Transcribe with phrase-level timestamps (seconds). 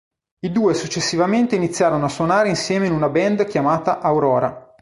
[0.39, 4.73] I due successivamente iniziarono a suonare insieme in una band chiamata Aurora.